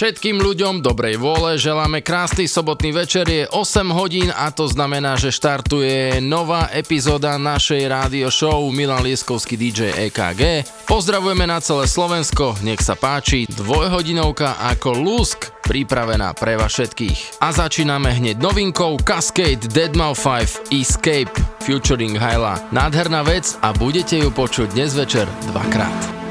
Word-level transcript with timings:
Všetkým 0.00 0.40
ľuďom 0.40 0.80
dobrej 0.80 1.20
vôle 1.20 1.60
želáme 1.60 2.00
krásny 2.00 2.48
sobotný 2.48 2.88
večer, 2.88 3.28
je 3.28 3.44
8 3.44 3.92
hodín 3.92 4.32
a 4.32 4.48
to 4.48 4.64
znamená, 4.64 5.20
že 5.20 5.28
štartuje 5.28 6.24
nová 6.24 6.72
epizóda 6.72 7.36
našej 7.36 7.84
rádio 7.84 8.32
show 8.32 8.64
Milan 8.72 9.04
Lieskovský 9.04 9.60
DJ 9.60 10.08
EKG. 10.08 10.64
Pozdravujeme 10.88 11.44
na 11.44 11.60
celé 11.60 11.84
Slovensko, 11.84 12.56
nech 12.64 12.80
sa 12.80 12.96
páči, 12.96 13.44
dvojhodinovka 13.52 14.56
ako 14.72 15.04
Lusk 15.04 15.52
pripravená 15.68 16.32
pre 16.32 16.56
vás 16.56 16.72
všetkých. 16.72 17.44
A 17.44 17.52
začíname 17.52 18.08
hneď 18.16 18.40
novinkou 18.40 18.96
Cascade 19.04 19.68
Deadmau 19.68 20.16
5 20.16 20.72
Escape 20.72 21.36
featuring 21.60 22.16
Hyla. 22.16 22.56
Nádherná 22.72 23.20
vec 23.20 23.52
a 23.60 23.76
budete 23.76 24.16
ju 24.16 24.32
počuť 24.32 24.72
dnes 24.72 24.96
večer 24.96 25.28
dvakrát. 25.52 26.29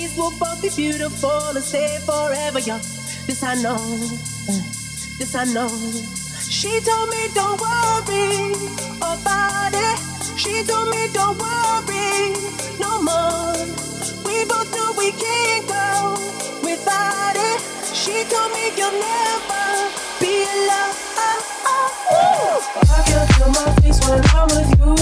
days 0.00 0.16
will 0.16 0.32
both 0.38 0.62
be 0.62 0.70
beautiful 0.74 1.56
and 1.56 1.64
stay 1.64 1.98
forever 2.06 2.58
young. 2.60 2.80
This 3.26 3.42
I 3.42 3.54
know, 3.62 3.78
this 5.18 5.34
I 5.34 5.44
know. 5.44 5.68
She 6.38 6.80
told 6.80 7.10
me 7.10 7.28
don't 7.34 7.60
worry 7.60 8.54
about 8.98 9.72
it. 9.72 9.98
She 10.38 10.64
told 10.64 10.88
me 10.90 11.08
don't 11.12 11.36
worry 11.38 12.32
no 12.80 13.02
more. 13.02 13.54
We 14.26 14.44
both 14.50 14.70
know 14.74 14.94
we 14.96 15.12
can't 15.12 15.66
go 15.68 16.16
without 16.64 17.36
it. 17.36 17.60
She 17.94 18.24
told 18.32 18.52
me 18.52 18.72
you'll 18.76 18.96
never 18.96 19.66
be 20.20 20.32
alone. 20.54 20.96
I 22.96 23.02
can 23.06 23.26
feel 23.34 23.50
my 23.58 23.68
face 23.80 24.00
when 24.08 24.20
I'm 24.36 24.48
with 24.54 24.70
you. 24.80 24.94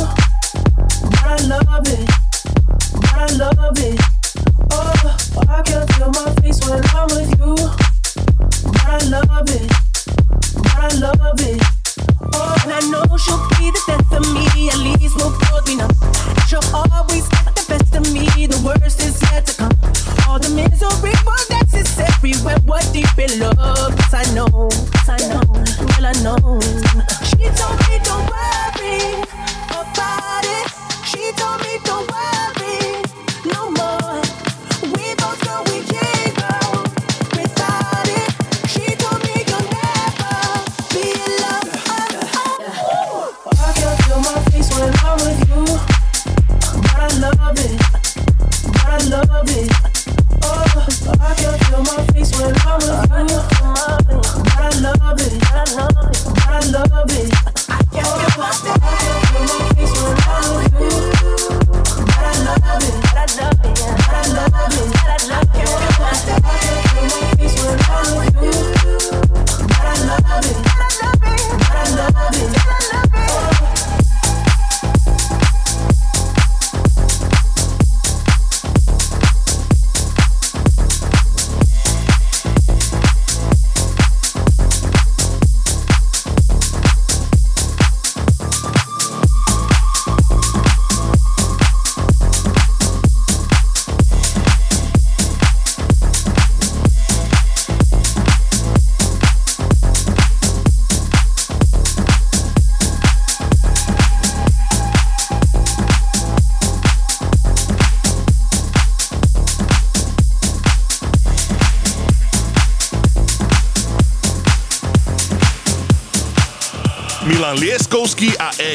But 1.10 1.24
I 1.24 1.46
love 1.46 1.86
it. 1.86 2.06
But 2.92 3.14
I 3.14 3.36
love 3.36 3.78
it. 3.78 4.07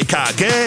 Chicago. 0.04 0.63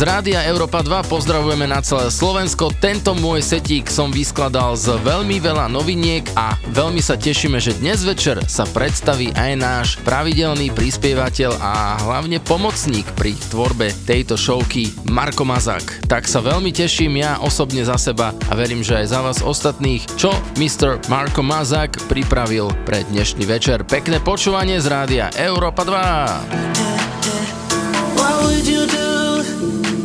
Z 0.00 0.08
Rádia 0.08 0.40
Európa 0.48 0.80
2 0.80 1.12
pozdravujeme 1.12 1.68
na 1.68 1.84
celé 1.84 2.08
Slovensko. 2.08 2.72
Tento 2.72 3.12
môj 3.12 3.44
setík 3.44 3.92
som 3.92 4.08
vyskladal 4.08 4.72
z 4.72 4.96
veľmi 4.96 5.36
veľa 5.44 5.68
noviniek 5.68 6.24
a 6.40 6.56
veľmi 6.72 7.04
sa 7.04 7.20
tešíme, 7.20 7.60
že 7.60 7.76
dnes 7.76 8.00
večer 8.00 8.40
sa 8.48 8.64
predstaví 8.64 9.28
aj 9.36 9.52
náš 9.60 9.88
pravidelný 10.00 10.72
prispievateľ 10.72 11.52
a 11.60 12.00
hlavne 12.00 12.40
pomocník 12.40 13.04
pri 13.12 13.36
tvorbe 13.52 13.92
tejto 14.08 14.40
showky 14.40 14.88
Marko 15.04 15.44
Mazák. 15.44 16.08
Tak 16.08 16.24
sa 16.24 16.40
veľmi 16.40 16.72
teším 16.72 17.20
ja 17.20 17.36
osobne 17.36 17.84
za 17.84 18.00
seba 18.00 18.32
a 18.48 18.56
verím, 18.56 18.80
že 18.80 19.04
aj 19.04 19.06
za 19.12 19.20
vás 19.20 19.44
ostatných, 19.44 20.00
čo 20.16 20.32
Mr. 20.56 20.96
Marko 21.12 21.44
Mazák 21.44 22.08
pripravil 22.08 22.72
pre 22.88 23.04
dnešný 23.04 23.44
večer. 23.44 23.84
Pekné 23.84 24.16
počúvanie 24.24 24.80
z 24.80 24.88
Rádia 24.88 25.28
Európa 25.36 25.84
2. 25.84 28.16
What 28.16 28.48
would 28.48 28.64
you 28.64 28.88
do? 28.88 29.29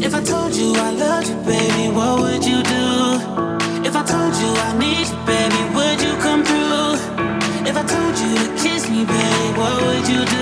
If 0.05 0.13
I 0.13 0.21
told 0.21 0.55
you 0.55 0.71
I 0.75 0.91
loved 0.91 1.29
you, 1.29 1.35
baby, 1.37 1.89
what 1.89 2.19
would 2.21 2.45
you 2.45 2.61
do? 2.61 2.85
If 3.87 3.95
I 3.95 4.03
told 4.05 4.35
you 4.41 4.49
I 4.67 4.77
need 4.77 5.07
you, 5.07 5.17
baby, 5.25 5.61
would 5.75 5.99
you 5.99 6.13
come 6.21 6.43
through? 6.43 6.93
If 7.67 7.75
I 7.75 7.83
told 7.93 8.15
you 8.19 8.35
to 8.37 8.47
kiss 8.61 8.87
me, 8.87 9.03
baby, 9.03 9.57
what 9.57 9.81
would 9.81 10.07
you 10.07 10.23
do? 10.23 10.34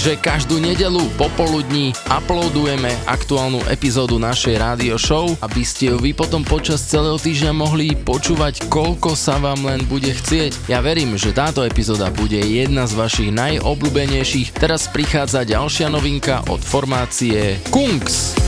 Že 0.00 0.16
každú 0.16 0.56
nedelu 0.56 1.04
popoludní 1.20 1.92
uploadujeme 2.08 2.88
aktuálnu 3.04 3.60
epizódu 3.68 4.16
našej 4.16 4.56
rádio 4.56 4.96
show, 4.96 5.28
aby 5.44 5.60
ste 5.60 5.92
ju 5.92 6.00
vy 6.00 6.16
potom 6.16 6.40
počas 6.40 6.80
celého 6.88 7.20
týždňa 7.20 7.52
mohli 7.52 7.92
počúvať, 7.92 8.64
koľko 8.72 9.12
sa 9.12 9.36
vám 9.36 9.68
len 9.68 9.84
bude 9.84 10.08
chcieť. 10.08 10.72
Ja 10.72 10.80
verím, 10.80 11.20
že 11.20 11.36
táto 11.36 11.60
epizóda 11.68 12.08
bude 12.08 12.40
jedna 12.40 12.88
z 12.88 12.96
vašich 12.96 13.28
najobľúbenejších. 13.28 14.56
Teraz 14.56 14.88
prichádza 14.88 15.44
ďalšia 15.44 15.92
novinka 15.92 16.48
od 16.48 16.64
formácie 16.64 17.60
Kungs. 17.68 18.39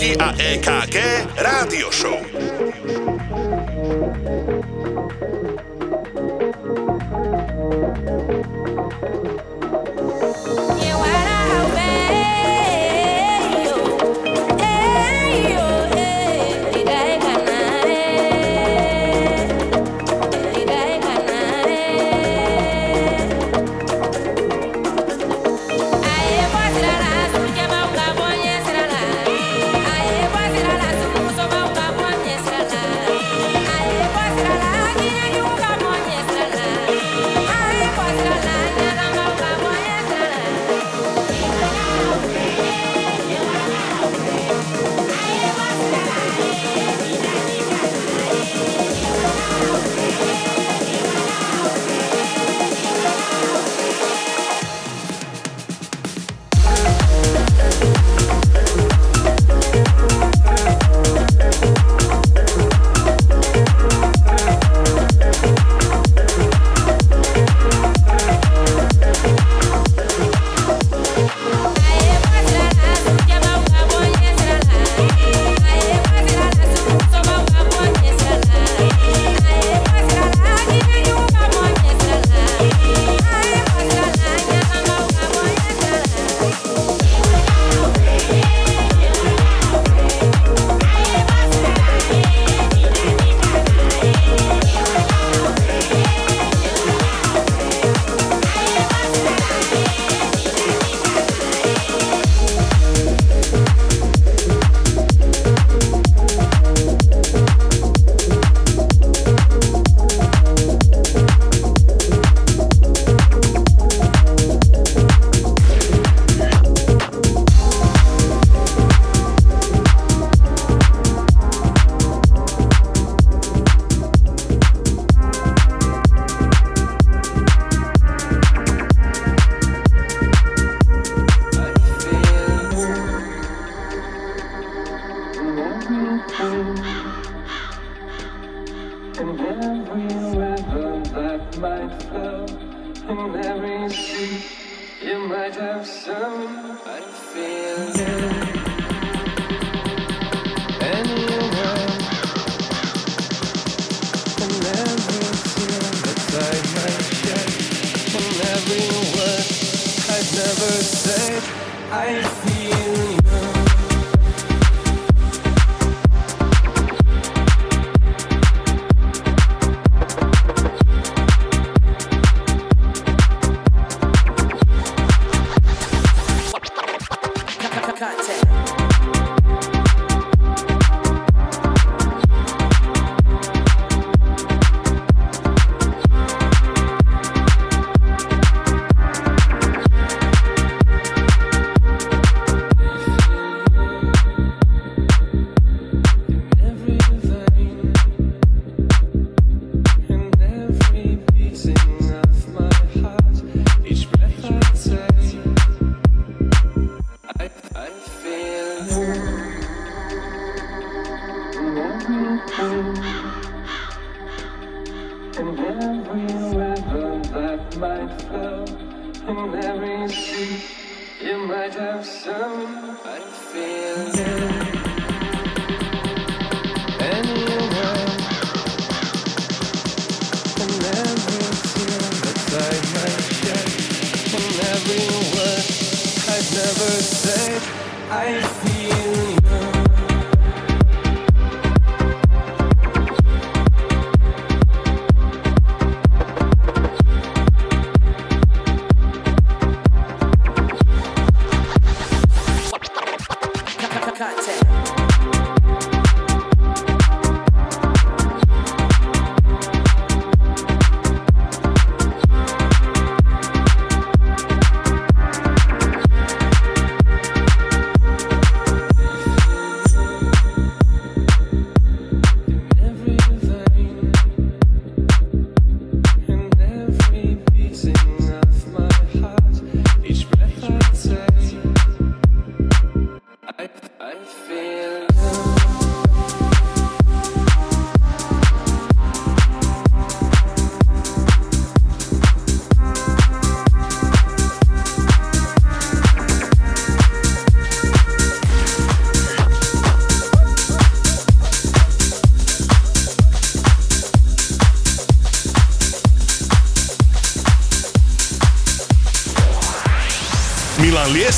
Lieskovský 0.00 0.16
a 0.16 0.32
EKG 0.32 0.96
Rádio 1.36 1.92
Show. 1.92 2.19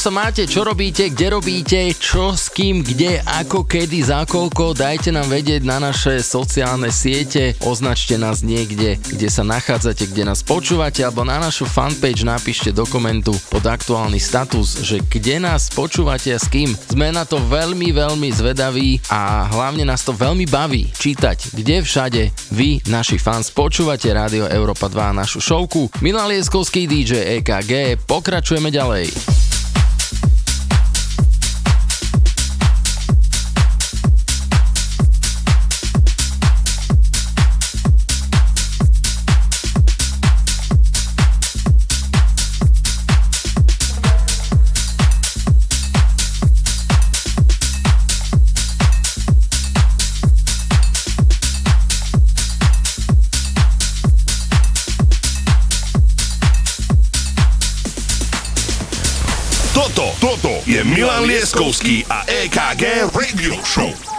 Sa 0.00 0.08
máte, 0.08 0.48
čo 0.48 0.64
robíte, 0.64 1.12
kde 1.12 1.36
robíte, 1.36 1.76
čo 1.92 2.32
s 2.32 2.48
kým, 2.48 2.80
kde, 2.80 3.20
ako, 3.20 3.68
kedy, 3.68 4.00
za 4.00 4.24
koľko, 4.24 4.72
dajte 4.72 5.12
nám 5.12 5.28
vedieť 5.28 5.60
na 5.60 5.76
naše 5.76 6.24
sociálne 6.24 6.88
siete, 6.88 7.52
označte 7.60 8.16
nás 8.16 8.40
niekde, 8.40 8.96
kde 8.96 9.28
sa 9.28 9.44
nachádzate, 9.44 10.08
kde 10.08 10.24
nás 10.24 10.40
počúvate, 10.40 11.04
alebo 11.04 11.28
na 11.28 11.36
našu 11.36 11.68
fanpage 11.68 12.24
napíšte 12.24 12.72
do 12.72 12.88
komentu 12.88 13.36
pod 13.52 13.60
aktuálny 13.60 14.16
status, 14.16 14.80
že 14.80 15.04
kde 15.04 15.36
nás 15.36 15.68
počúvate 15.68 16.32
a 16.32 16.40
s 16.40 16.48
kým. 16.48 16.72
Sme 16.72 17.12
na 17.12 17.28
to 17.28 17.36
veľmi, 17.36 17.92
veľmi 17.92 18.32
zvedaví 18.32 19.04
a 19.12 19.52
hlavne 19.52 19.84
nás 19.84 20.00
to 20.00 20.16
veľmi 20.16 20.48
baví 20.48 20.88
čítať, 20.96 21.52
kde 21.52 21.84
všade 21.84 22.22
vy, 22.56 22.80
naši 22.88 23.20
fans, 23.20 23.52
počúvate 23.52 24.08
Rádio 24.08 24.48
Európa 24.48 24.88
2 24.88 25.12
našu 25.12 25.44
šovku. 25.44 26.00
Milan 26.00 26.32
Lieskovský 26.32 26.88
DJ 26.88 27.44
EKG, 27.44 28.00
pokračujeme 28.08 28.72
ďalej. 28.72 29.39
Lieskovský 61.80 62.04
a 62.08 62.24
EKG 62.28 63.08
Radio 63.16 63.64
Show. 63.64 64.09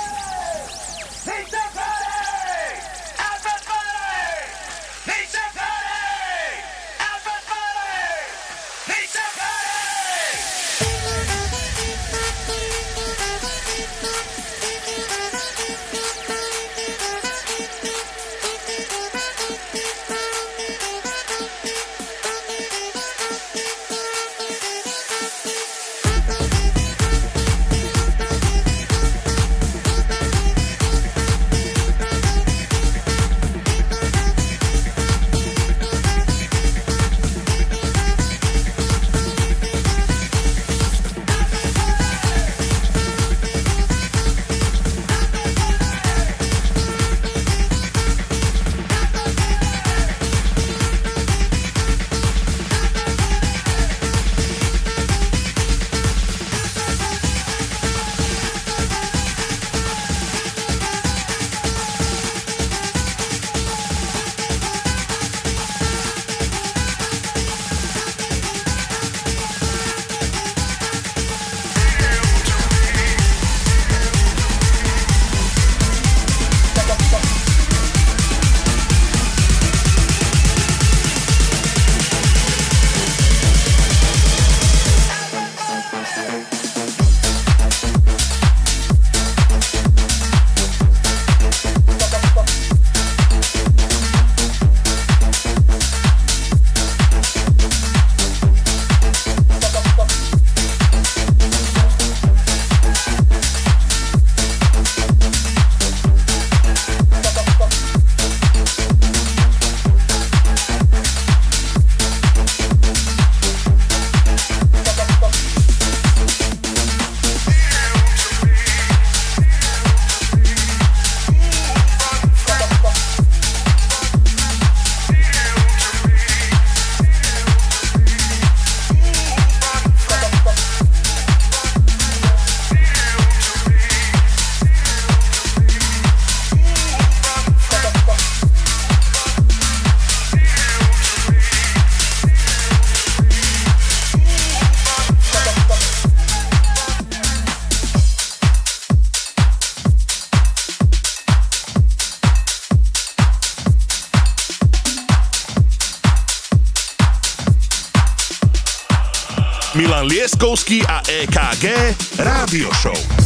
EKG 161.61 162.17
Rádio 162.17 162.73
Show. 162.73 163.20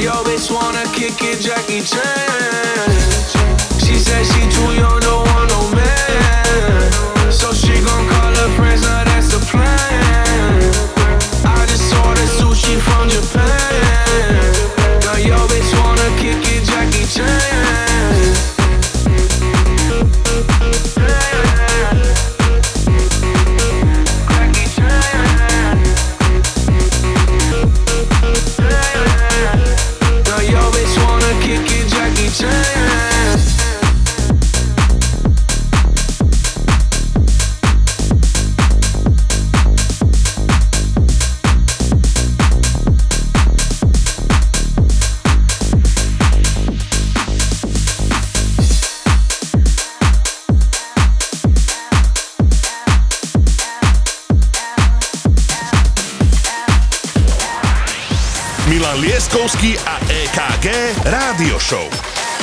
yo 0.00 0.12
bitch 0.24 0.50
wanna 0.50 0.84
kick 0.92 1.20
it, 1.22 1.40
Jackie 1.40 1.82
Chan. 1.82 2.90
She 3.80 3.98
said 3.98 4.24
she 4.24 4.48
too 4.48 4.74
young. 4.74 5.01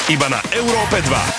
iba 0.09 0.25
na 0.29 0.41
Európe 0.57 1.01
2. 1.05 1.38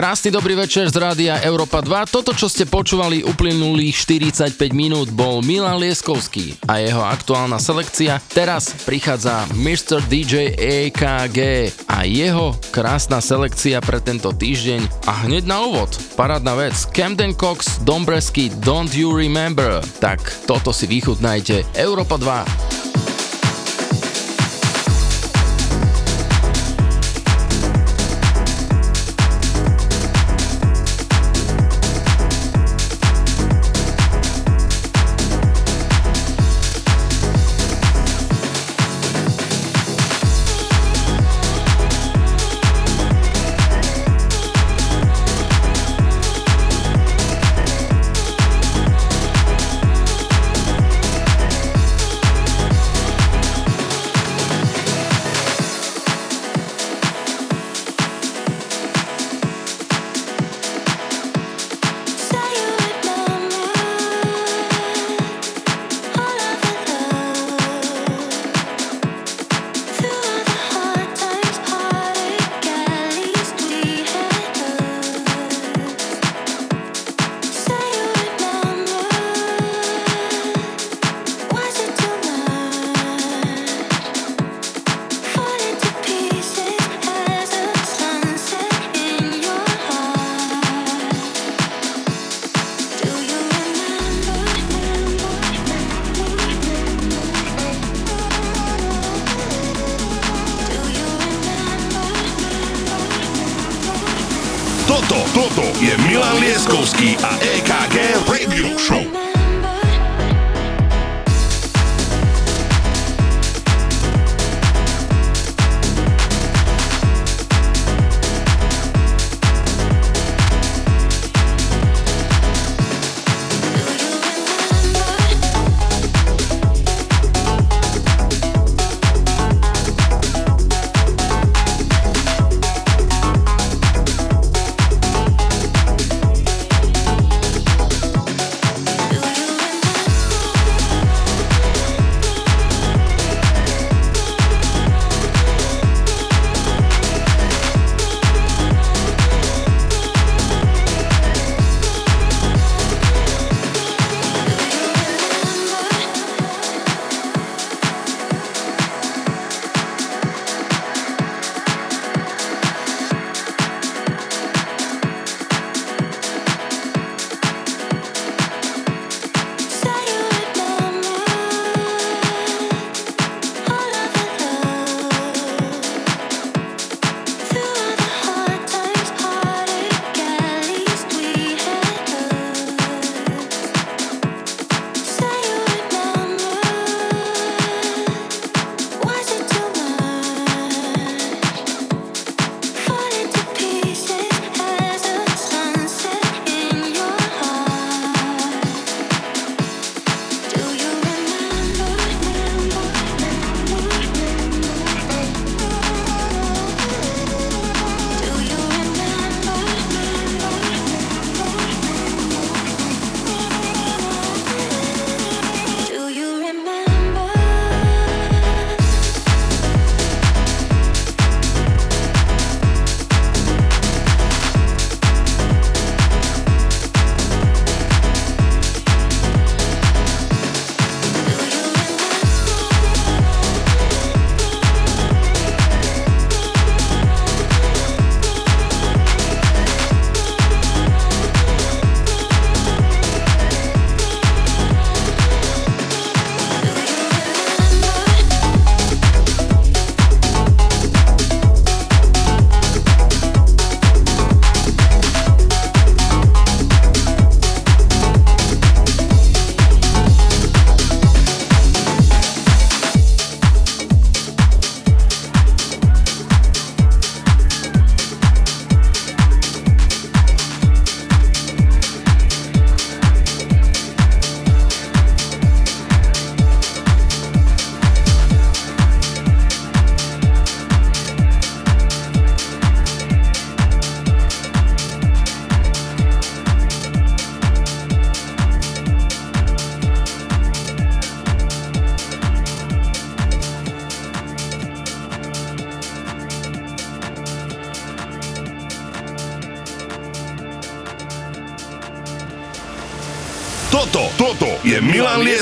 Krásny 0.00 0.32
dobrý 0.32 0.56
večer 0.56 0.88
z 0.88 0.96
rádia 0.96 1.44
Európa 1.44 1.84
2. 1.84 2.08
Toto, 2.08 2.32
čo 2.32 2.48
ste 2.48 2.64
počúvali 2.64 3.20
uplynulých 3.20 4.00
45 4.24 4.72
minút, 4.72 5.12
bol 5.12 5.44
Milan 5.44 5.76
Lieskovský 5.76 6.56
a 6.64 6.80
jeho 6.80 7.04
aktuálna 7.04 7.60
selekcia. 7.60 8.16
Teraz 8.32 8.72
prichádza 8.88 9.44
Mr. 9.52 10.00
DJ 10.08 10.56
AKG 10.56 11.38
a 11.84 12.08
jeho 12.08 12.56
krásna 12.72 13.20
selekcia 13.20 13.84
pre 13.84 14.00
tento 14.00 14.32
týždeň. 14.32 15.04
A 15.04 15.28
hneď 15.28 15.44
na 15.44 15.68
úvod, 15.68 15.92
parádna 16.16 16.56
vec, 16.56 16.80
Camden 16.96 17.36
Cox, 17.36 17.84
Dombresky, 17.84 18.48
Don't 18.64 18.96
You 18.96 19.12
Remember. 19.12 19.84
Tak 20.00 20.48
toto 20.48 20.72
si 20.72 20.88
vychutnajte. 20.88 21.76
Európa 21.76 22.16
2. 22.16 22.89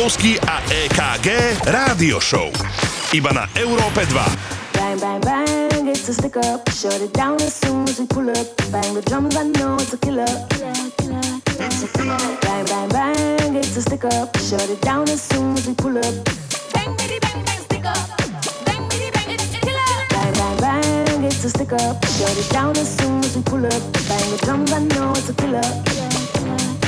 Lieskovský 0.00 0.40
a 0.48 0.64
EKG 0.64 1.28
Rádio 1.68 2.24
Show. 2.24 2.48
Iba 3.12 3.36
na 3.36 3.44
Európe 3.52 4.08
2. 4.08 4.16
Bang, 4.72 4.96
bang, 4.96 5.20
bang, 5.20 5.84
it's 5.84 6.08
a 6.08 6.16
stick 6.16 6.40
up. 6.40 6.64
Shut 6.72 7.04
it 7.04 7.12
down 7.12 7.36
as 7.44 7.60
soon 7.60 7.84
as 7.84 8.00
we 8.00 8.08
pull 8.08 8.32
up. 8.32 8.48
Bang 8.72 8.96
the 8.96 9.04
drums, 9.04 9.36
I 9.36 9.44
know 9.52 9.76
it's 9.76 9.92
a 9.92 10.00
killer. 10.00 10.24
Bang, 10.56 10.88
bang, 11.04 11.36
bang, 12.88 13.52
it's 13.52 13.76
a 13.76 13.84
stick 13.84 14.08
up. 14.08 14.32
Shut 14.40 14.72
it 14.72 14.80
down 14.80 15.04
as 15.04 15.20
soon 15.20 15.52
as 15.52 15.68
we 15.68 15.76
pull 15.76 15.92
up. 15.92 16.16
Bang, 16.72 16.96
bitty, 16.96 17.20
bang, 17.20 17.44
bang, 17.44 17.60
stick 17.60 17.84
up. 17.84 18.08
Bang, 18.64 18.88
bitty, 18.88 19.12
bang, 19.12 19.28
it's 19.36 19.52
a 19.52 19.60
killer. 19.60 19.92
Bang, 20.16 20.32
bang, 20.32 20.56
bang, 20.64 21.24
it's 21.28 21.44
a 21.44 21.52
stick 21.52 21.76
up. 21.76 22.00
Shut 22.16 22.32
it 22.40 22.48
down 22.48 22.72
as 22.80 22.88
soon 22.88 23.20
as 23.20 23.36
we 23.36 23.44
pull 23.44 23.68
up. 23.68 23.84
Bang 24.08 24.26
the 24.32 24.40
drums, 24.48 24.72
I 24.72 24.80
know 24.80 25.12
it's 25.12 25.28
a 25.28 25.36
killer. 25.36 25.60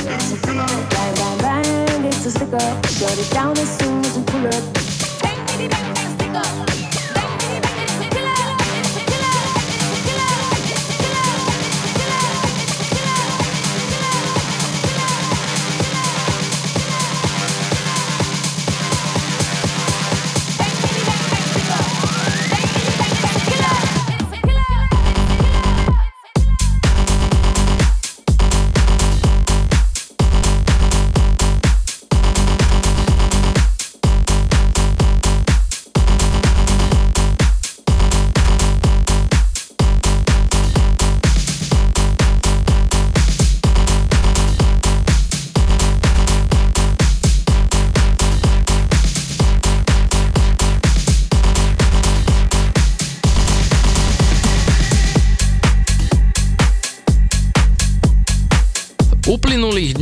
Bang, 0.03 1.15
bang, 1.15 1.37
bang, 1.39 2.05
it's 2.05 2.25
a 2.25 2.31
stick 2.31 2.53
up. 2.53 2.85
Shut 2.87 3.17
it 3.17 3.31
down 3.31 3.57
as 3.57 3.77
soon 3.77 4.03
as 4.03 4.17
we 4.17 4.23
pull 4.23 4.47
up. 4.47 4.73
Bang, 5.21 5.45
bang, 5.47 5.69
bang, 5.69 6.17
stick 6.17 6.35
up. 6.35 6.82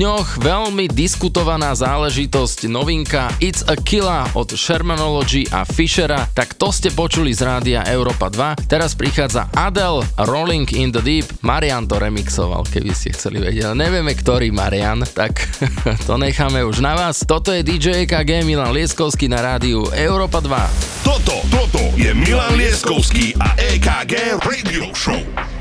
Dňoch 0.01 0.41
veľmi 0.41 0.89
diskutovaná 0.89 1.77
záležitosť 1.77 2.65
novinka 2.65 3.29
It's 3.37 3.61
a 3.61 3.77
Killa 3.77 4.25
od 4.33 4.49
Shermanology 4.49 5.45
a 5.53 5.61
Fishera, 5.61 6.25
tak 6.33 6.57
to 6.57 6.73
ste 6.73 6.89
počuli 6.89 7.29
z 7.37 7.45
rádia 7.45 7.85
Európa 7.85 8.33
2. 8.33 8.65
Teraz 8.65 8.97
prichádza 8.97 9.45
Adele 9.53 10.01
Rolling 10.17 10.65
in 10.73 10.89
the 10.89 11.05
Deep. 11.05 11.29
Marian 11.45 11.85
to 11.85 12.01
remixoval, 12.01 12.65
keby 12.65 12.97
ste 12.97 13.13
chceli 13.13 13.45
vedieť. 13.45 13.77
Nevieme, 13.77 14.17
ktorý 14.17 14.49
Marian, 14.49 15.05
tak 15.05 15.37
to 16.09 16.17
necháme 16.17 16.65
už 16.65 16.81
na 16.81 16.97
vás. 16.97 17.21
Toto 17.21 17.53
je 17.53 17.61
DJ 17.61 18.09
EKG 18.09 18.41
Milan 18.41 18.73
Lieskovský 18.73 19.29
na 19.29 19.53
rádiu 19.53 19.85
Európa 19.93 20.41
2. 20.41 21.05
Toto, 21.05 21.45
toto 21.53 21.93
je 21.93 22.09
Milan 22.17 22.57
Lieskovský 22.57 23.37
a 23.37 23.53
EKG 23.53 24.41
Radio 24.41 24.89
Show. 24.97 25.60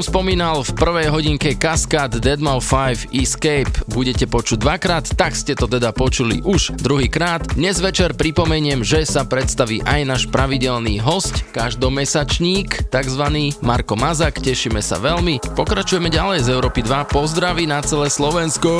som 0.00 0.16
spomínal 0.24 0.64
v 0.64 0.72
prvej 0.80 1.12
hodinke 1.12 1.52
Cascade 1.60 2.24
Deadmau5 2.24 3.12
Escape 3.12 3.84
budete 3.92 4.24
počuť 4.24 4.56
dvakrát, 4.56 5.04
tak 5.12 5.36
ste 5.36 5.52
to 5.52 5.68
teda 5.68 5.92
počuli 5.92 6.40
už 6.40 6.72
druhýkrát. 6.80 7.44
Dnes 7.52 7.84
večer 7.84 8.16
pripomeniem, 8.16 8.80
že 8.80 9.04
sa 9.04 9.28
predstaví 9.28 9.84
aj 9.84 10.00
náš 10.08 10.22
pravidelný 10.32 11.04
host, 11.04 11.44
každomesačník, 11.52 12.88
takzvaný 12.88 13.52
Marko 13.60 13.92
Mazak, 13.92 14.40
tešíme 14.40 14.80
sa 14.80 14.96
veľmi. 14.96 15.44
Pokračujeme 15.52 16.08
ďalej 16.08 16.48
z 16.48 16.56
Európy 16.56 16.80
2, 16.80 17.04
pozdraví 17.12 17.68
na 17.68 17.84
celé 17.84 18.08
Slovensko! 18.08 18.72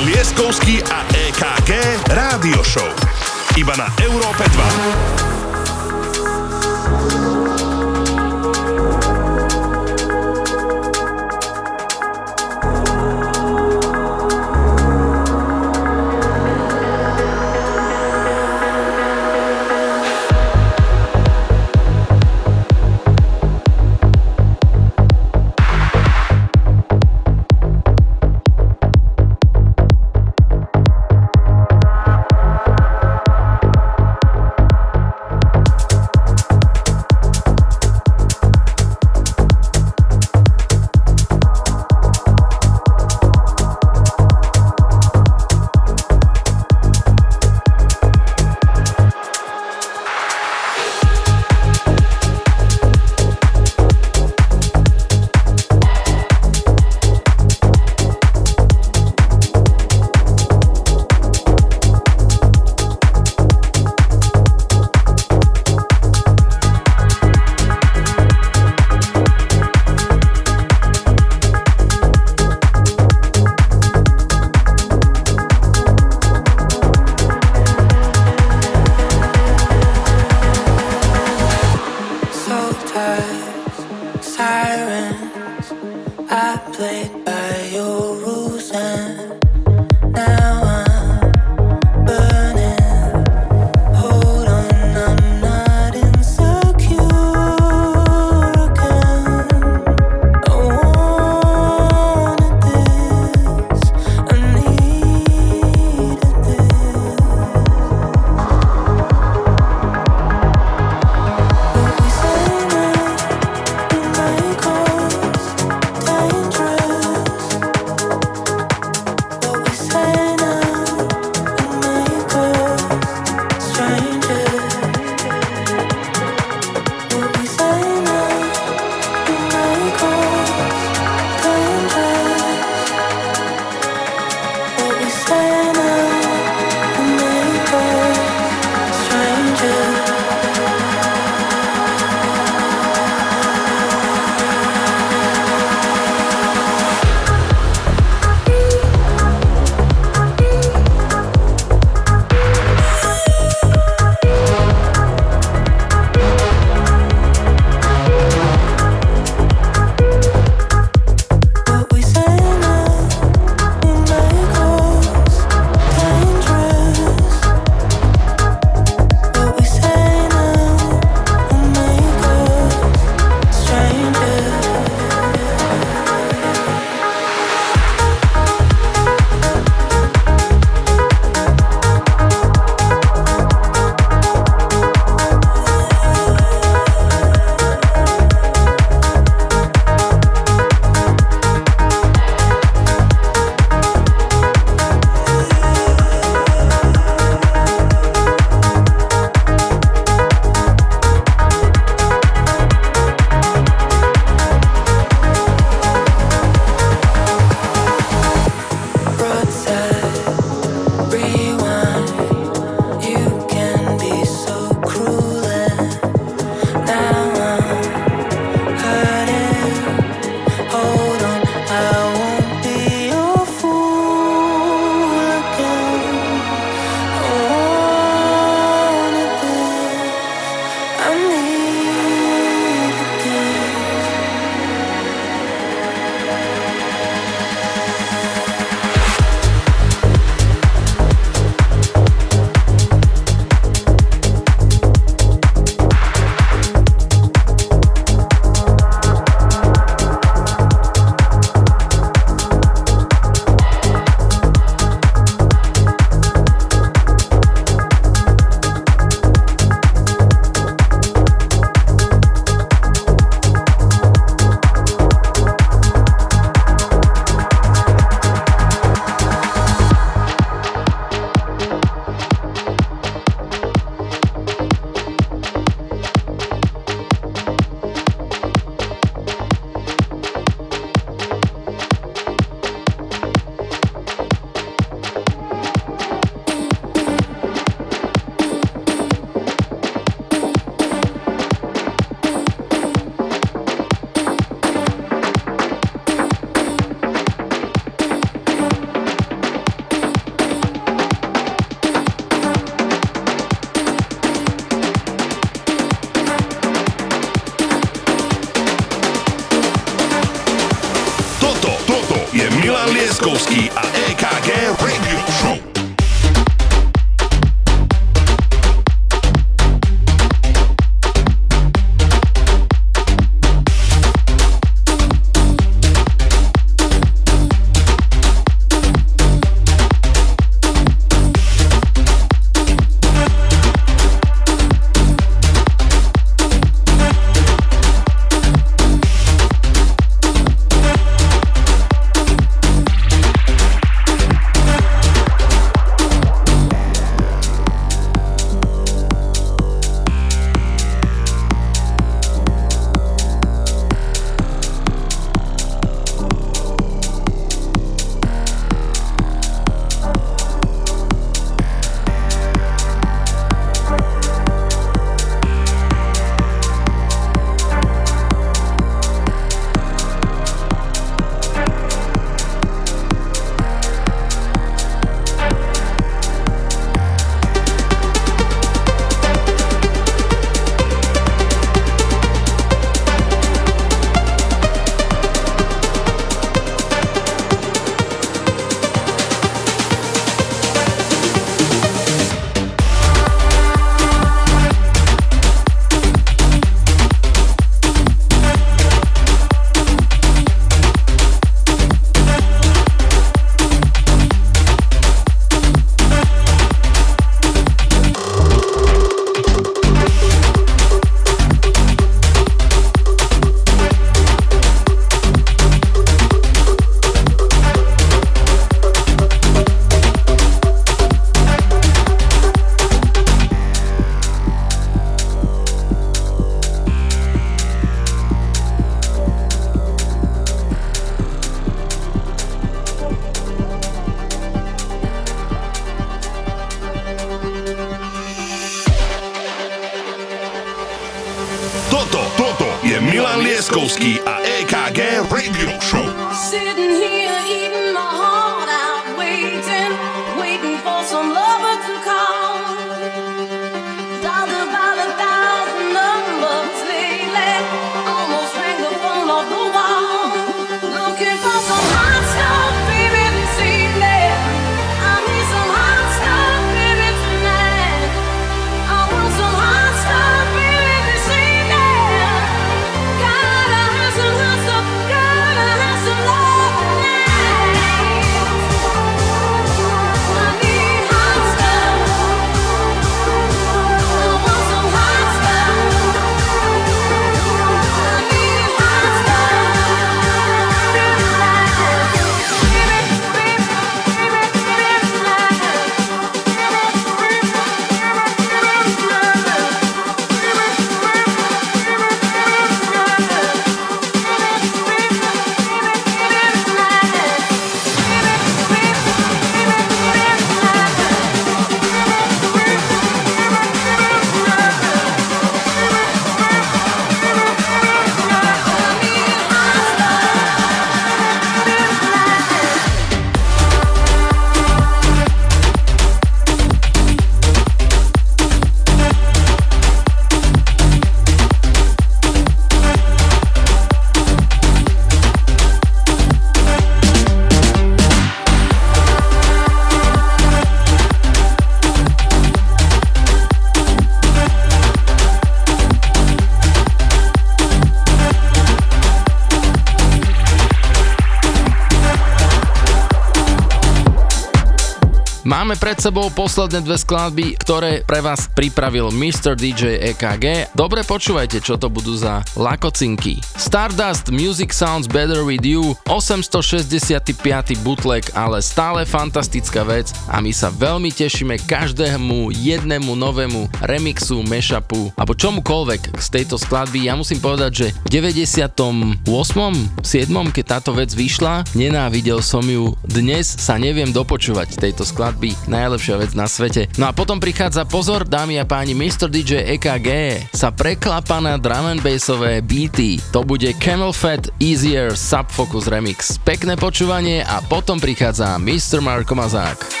Pred 555.81 555.97
sebou 555.97 556.29
posledné 556.29 556.85
dve 556.85 556.93
skladby, 556.93 557.57
ktoré 557.57 558.05
pre 558.05 558.21
vás 558.21 558.45
pripravil 558.53 559.09
Mr. 559.09 559.57
DJ 559.57 560.13
EKG. 560.13 560.77
Dobre 560.77 561.01
počúvajte, 561.01 561.57
čo 561.57 561.73
to 561.73 561.89
budú 561.89 562.13
za 562.13 562.45
lakocinky. 562.53 563.41
Stardust 563.57 564.29
Music 564.29 564.69
Sounds 564.77 565.09
Better 565.09 565.41
With 565.41 565.65
You, 565.65 565.97
865. 566.05 567.33
bootleg, 567.81 568.29
ale 568.37 568.61
stále 568.61 569.09
fantastická 569.09 569.81
vec 569.81 570.13
a 570.29 570.37
my 570.37 570.53
sa 570.53 570.69
veľmi 570.69 571.09
tešíme 571.09 571.57
každému 571.65 572.53
jednému 572.53 573.17
novému 573.17 573.65
remixu, 573.81 574.45
mashupu 574.45 575.09
alebo 575.17 575.33
čomukoľvek 575.33 576.13
z 576.21 576.27
tejto 576.29 576.61
skladby. 576.61 577.09
Ja 577.09 577.17
musím 577.17 577.41
povedať, 577.41 577.71
že 577.73 577.87
v 578.05 578.21
98. 578.21 579.25
7. 579.25 580.29
keď 580.53 580.65
táto 580.77 580.93
vec 580.93 581.09
vyšla, 581.09 581.65
nenávidel 581.73 582.45
som 582.45 582.61
ju. 582.61 582.93
Dnes 583.01 583.49
sa 583.49 583.81
neviem 583.81 584.13
dopočúvať 584.13 584.77
tejto 584.77 585.01
skladby, 585.01 585.57
najlepšia 585.71 586.19
vec 586.19 586.31
na 586.35 586.51
svete. 586.51 586.91
No 586.99 587.07
a 587.07 587.15
potom 587.15 587.39
prichádza 587.39 587.87
pozor, 587.87 588.27
dámy 588.27 588.59
a 588.59 588.67
páni, 588.67 588.91
Mr. 588.91 589.31
DJ 589.31 589.63
EKG 589.79 590.09
sa 590.51 590.75
preklapa 590.75 591.39
na 591.39 591.55
drum 591.55 591.87
and 591.87 592.03
bassové 592.03 592.59
beaty. 592.59 593.23
To 593.31 593.47
bude 593.47 593.71
Camel 593.79 594.11
Fat 594.11 594.51
Easier 594.59 595.15
Subfocus 595.15 595.87
Remix. 595.87 596.35
Pekné 596.43 596.75
počúvanie 596.75 597.47
a 597.47 597.63
potom 597.63 597.95
prichádza 597.95 598.59
Mr. 598.59 598.99
Marko 598.99 599.31
Mazák. 599.31 600.00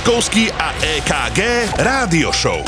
Lieskovský 0.00 0.48
a 0.56 0.72
EKG 0.80 1.68
Rádio 1.76 2.32
Show. 2.32 2.64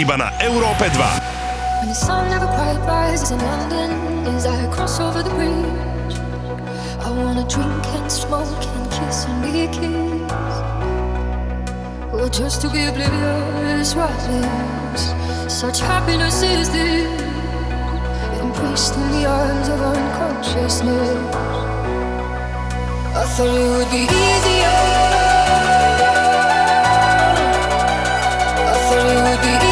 Iba 0.00 0.16
na 0.16 0.32
Európe 0.40 0.88
2. 0.88 1.84
When 1.84 1.92
the 1.92 1.92
sun 1.92 2.32
never 2.32 2.48
quite 2.48 2.80
rises 2.88 3.28
in 3.28 3.36
London 3.44 3.92
as 4.32 4.48
I 4.48 4.56
cross 4.72 4.96
over 4.96 5.20
the 5.20 5.28
bridge, 5.36 6.16
I 6.96 7.12
wanna 7.12 7.44
drink 7.44 7.84
and 7.92 8.08
smoke 8.08 8.48
and 8.56 8.88
kiss 8.88 9.28
and 9.28 9.44
be 9.44 9.68
kissed. 9.68 10.64
Or 12.08 12.32
just 12.32 12.64
to 12.64 12.72
be 12.72 12.88
oblivious, 12.88 13.92
what 13.92 14.08
such 15.52 15.76
happiness 15.84 16.40
is 16.40 16.72
this? 16.72 17.04
Embraced 18.40 18.96
in 18.96 19.20
the 19.20 19.28
arms 19.28 19.68
of 19.68 19.76
unconsciousness. 19.76 21.20
I 23.12 23.28
thought 23.36 23.60
it 23.60 23.68
would 23.76 23.90
be 23.92 24.08
easier. 24.08 24.91
Would 29.22 29.40
be 29.42 29.71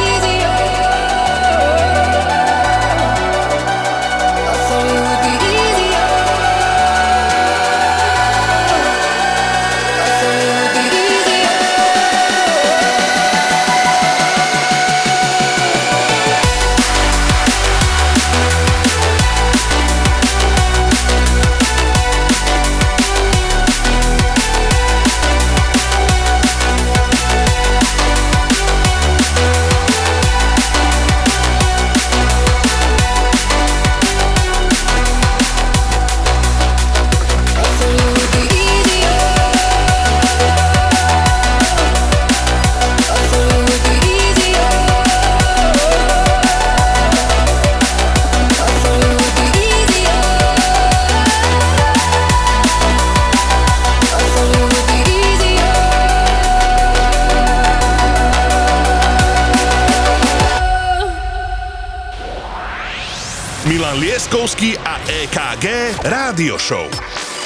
Milan 63.91 64.07
Lieskovský 64.07 64.79
a 64.87 65.03
EKG 65.03 65.67
Rádio 66.07 66.55
Show. 66.63 66.87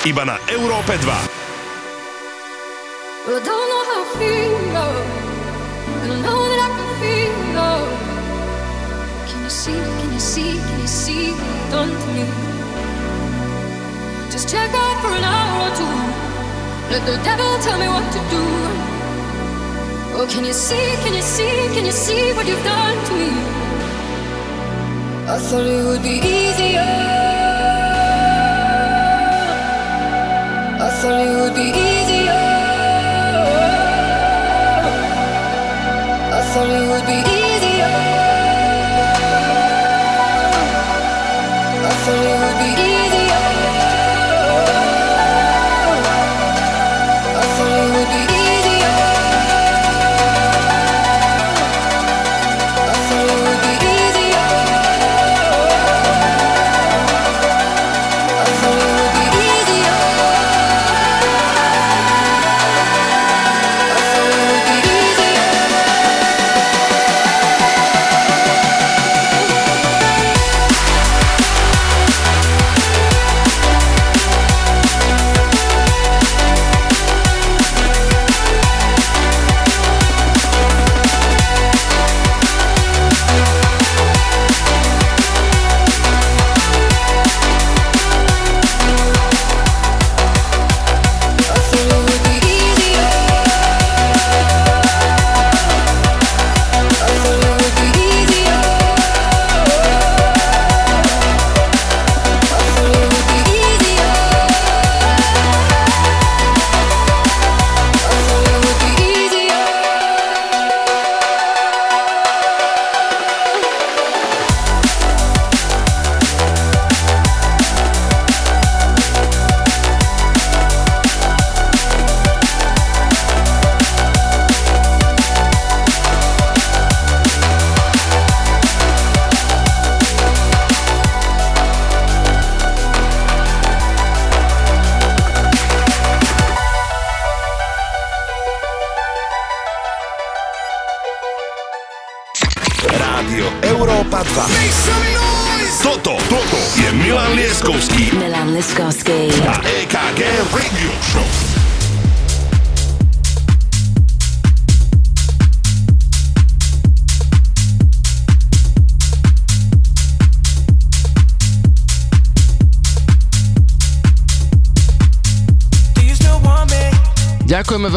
Iba 0.05 0.29
na 0.29 0.37
Európe 0.53 0.93
2. 1.01 1.09
Well, 3.25 3.41
I 3.41 3.41
don't 3.41 3.65
know 3.65 3.83
how 3.89 4.05
feel, 4.21 4.53
know 6.21 6.45
that 6.53 6.61
I 6.61 6.77
can 9.25 9.41
you 9.41 9.49
see, 9.49 9.73
can 9.73 10.13
you 10.13 10.21
see, 10.21 10.61
can 10.61 10.85
you 10.85 10.93
see? 10.93 11.33
Just 14.29 14.45
check 14.45 14.69
out 14.69 15.01
for 15.01 15.17
an 15.17 15.25
hour 15.25 15.65
or 15.65 15.73
two. 15.73 15.97
Let 16.93 17.09
the 17.09 17.17
devil 17.25 17.57
tell 17.65 17.81
me 17.81 17.89
what 17.89 18.05
to 18.13 18.21
do. 18.29 18.45
Oh, 20.13 20.29
can 20.29 20.45
you 20.45 20.53
see, 20.53 20.93
can 21.09 21.17
you 21.17 21.25
see, 21.25 21.73
can 21.73 21.89
you 21.89 21.97
see 21.97 22.37
what 22.37 22.45
you've 22.45 22.61
done 22.69 23.01
to 23.01 23.13
me? 23.17 23.64
I 25.27 25.39
thought 25.39 25.67
it 25.67 25.85
would 25.87 26.03
be 26.03 26.21
easier. 26.21 26.81
I 30.81 30.91
thought 31.01 31.21
it 31.27 31.35
would 31.41 31.55
be 31.55 31.69
easier. 31.73 32.43
I 36.31 36.43
thought 36.53 36.69
it 36.69 36.85
would 36.91 37.07
be 37.07 37.19
easier. 37.41 37.95
I 41.89 41.93
thought 42.05 42.25
it 42.31 42.39
would 42.43 42.59
be 42.61 42.71
easier. 42.83 43.24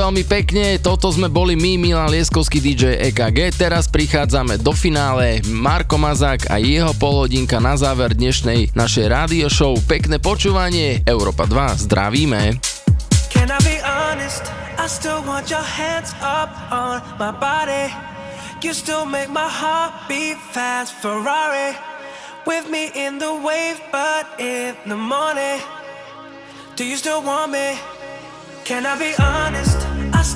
Veľmi 0.08 0.24
pekne, 0.24 0.80
toto 0.80 1.12
sme 1.12 1.28
boli 1.28 1.60
my, 1.60 1.76
Milan 1.76 2.08
Lieskovský 2.08 2.64
DJ 2.64 3.12
EKG. 3.12 3.52
Teraz 3.60 3.92
prichádzame 3.92 4.56
do 4.56 4.72
finále 4.72 5.44
Marko 5.52 6.00
Mazák 6.00 6.48
a 6.48 6.64
jeho 6.64 6.96
polhodinka 6.96 7.60
na 7.60 7.76
záver 7.76 8.16
dnešnej 8.16 8.72
našej 8.72 9.04
rádio 9.12 9.52
show. 9.52 9.76
Pekné 9.84 10.16
počúvanie, 10.24 11.04
Európa 11.04 11.44
2, 11.44 11.92
zdravíme. 11.92 12.56
Can 13.28 13.52
I 13.52 13.60
be 13.68 13.84
honest? 13.84 14.48
I 14.80 14.88
still 14.88 15.20
want 15.28 15.52
your 15.52 15.68
hands 15.76 16.16
up 16.24 16.56
on 16.72 17.04
my 17.20 17.36
body. 17.36 17.92
You 18.64 18.72
still 18.72 19.04
make 19.04 19.28
my 19.28 19.52
heart 19.52 19.92
beat 20.08 20.40
fast, 20.56 20.96
Ferrari. 21.04 21.76
With 22.48 22.72
me 22.72 22.96
in 22.96 23.20
the 23.20 23.36
wave, 23.44 23.84
but 23.92 24.24
in 24.40 24.72
the 24.88 24.96
morning. 24.96 25.60
Do 26.80 26.88
you 26.88 26.96
still 26.96 27.20
want 27.20 27.52
me? 27.52 27.76
Can 28.64 28.88
I 28.88 28.96
be 28.96 29.12
honest? 29.20 29.77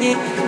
money 0.00 0.39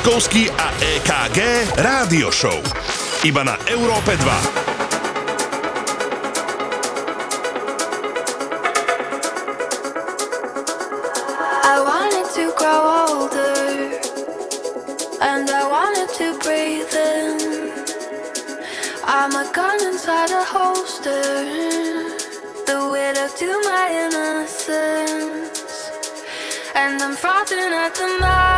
Leskovský 0.00 0.48
a 0.48 0.72
EKG 0.80 1.38
Rádio 1.76 2.32
Show. 2.32 2.56
Iba 3.20 3.44
na 3.44 3.60
Európe 3.68 4.16
2. 4.16 4.24
I'm 19.04 19.36
a 19.36 19.44
gun 19.52 19.84
inside 19.84 20.32
a 20.32 20.40
holster, 20.40 21.44
the 22.64 22.88
widow 22.88 23.28
to 23.28 23.48
my 23.68 23.84
innocence, 24.08 25.92
and 26.72 26.96
I'm 27.04 27.12
frothing 27.20 27.76
at 27.76 27.92
the 27.92 28.08
mouth. 28.16 28.49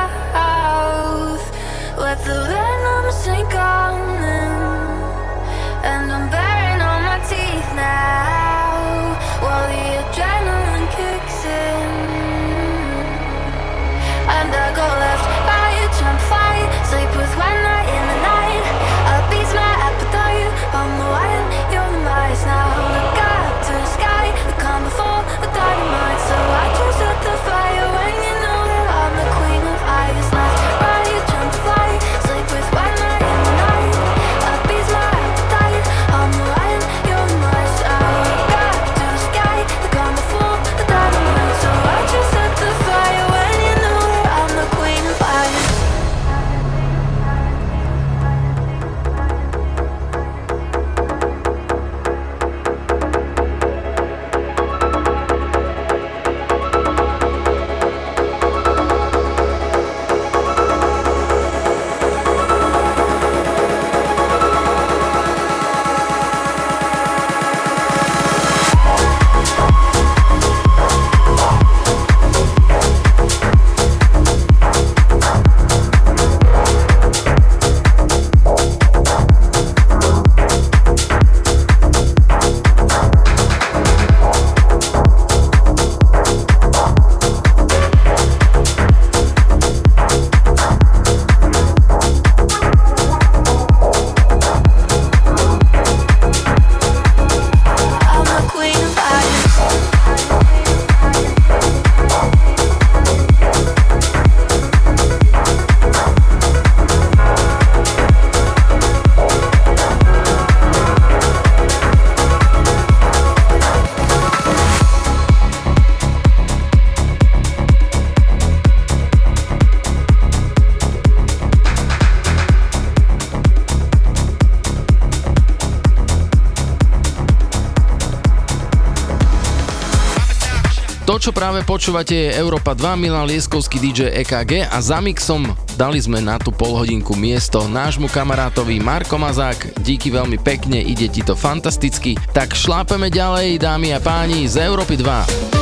Čo 131.22 131.30
práve 131.30 131.62
počúvate 131.62 132.18
je 132.18 132.34
Európa 132.34 132.74
2, 132.74 132.98
Milan 132.98 133.30
Lieskovský 133.30 133.78
DJ 133.78 134.10
EKG 134.26 134.66
a 134.66 134.82
za 134.82 134.98
mixom 134.98 135.54
dali 135.78 136.02
sme 136.02 136.18
na 136.18 136.34
tú 136.34 136.50
polhodinku 136.50 137.14
miesto 137.14 137.70
nášmu 137.70 138.10
kamarátovi 138.10 138.82
Marko 138.82 139.22
Mazák. 139.22 139.78
Díky 139.86 140.10
veľmi 140.10 140.42
pekne, 140.42 140.82
ide 140.82 141.06
ti 141.06 141.22
to 141.22 141.38
fantasticky. 141.38 142.18
Tak 142.34 142.58
šlápeme 142.58 143.06
ďalej, 143.06 143.62
dámy 143.62 143.94
a 143.94 144.02
páni, 144.02 144.50
z 144.50 144.66
Európy 144.66 144.98
2. 144.98 145.61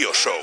Radio 0.00 0.14
Show. 0.14 0.39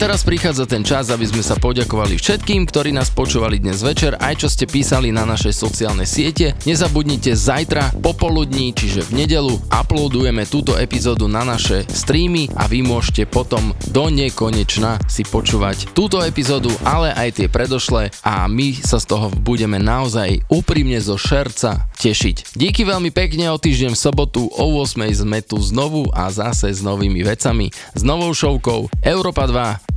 Teraz 0.00 0.24
prichádza 0.24 0.64
ten 0.64 0.80
čas, 0.80 1.12
aby 1.12 1.28
sme 1.28 1.44
sa 1.44 1.60
poďakovali 1.60 2.16
všetkým, 2.16 2.64
ktorí 2.64 2.88
nás 2.88 3.12
počúvali 3.12 3.60
dnes 3.60 3.84
večer, 3.84 4.16
aj 4.16 4.40
čo 4.40 4.48
ste 4.48 4.64
písali 4.64 5.12
na 5.12 5.28
našej 5.28 5.52
sociálnej 5.52 6.08
siete. 6.08 6.56
Nezabudnite 6.64 7.36
zajtra 7.36 7.92
popoludní, 8.00 8.72
čiže 8.72 9.04
v 9.04 9.20
nedelu, 9.20 9.60
uploadujeme 9.68 10.48
túto 10.48 10.72
epizódu 10.80 11.28
na 11.28 11.44
naše 11.44 11.84
streamy 11.92 12.48
a 12.56 12.64
vy 12.64 12.80
môžete 12.80 13.28
potom 13.28 13.76
do 13.92 14.08
nekonečna 14.08 15.04
si 15.04 15.20
počúvať 15.20 15.92
túto 15.92 16.24
epizódu, 16.24 16.72
ale 16.80 17.12
aj 17.12 17.44
tie 17.44 17.52
predošlé 17.52 18.08
a 18.24 18.48
my 18.48 18.72
sa 18.80 18.96
z 18.96 19.04
toho 19.04 19.28
budeme 19.44 19.76
naozaj 19.76 20.40
úprimne 20.48 20.96
zo 20.96 21.20
šerca 21.20 21.92
tešiť. 22.00 22.56
Díky 22.56 22.88
veľmi 22.88 23.12
pekne, 23.12 23.52
o 23.52 23.60
týždeň 23.60 23.92
v 23.92 24.00
sobotu 24.00 24.48
o 24.48 24.64
8 24.80 24.96
sme 25.12 25.44
tu 25.44 25.60
znovu 25.60 26.08
a 26.16 26.32
zase 26.32 26.72
s 26.72 26.80
novými 26.80 27.20
vecami, 27.20 27.68
s 27.92 28.00
novou 28.00 28.32
showkou 28.32 28.88
Európa 29.04 29.44
2. 29.44 29.89